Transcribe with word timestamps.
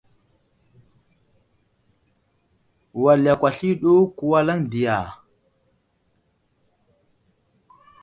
Wal 3.01 3.21
yakw 3.27 3.45
asliyo 3.49 3.75
ɗu 3.81 3.93
kəwalaŋ 4.17 4.59
diya! 4.71 4.97